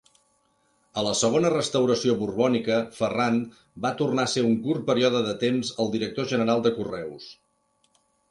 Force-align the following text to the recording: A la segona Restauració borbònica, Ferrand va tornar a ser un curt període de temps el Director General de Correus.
A 1.01 1.01
la 1.07 1.09
segona 1.17 1.49
Restauració 1.53 2.15
borbònica, 2.21 2.77
Ferrand 3.01 3.59
va 3.85 3.91
tornar 4.01 4.25
a 4.29 4.33
ser 4.33 4.43
un 4.47 4.57
curt 4.65 4.83
període 4.89 5.21
de 5.29 5.37
temps 5.45 5.73
el 5.83 5.93
Director 5.99 6.29
General 6.35 6.65
de 6.69 6.73
Correus. 6.81 7.29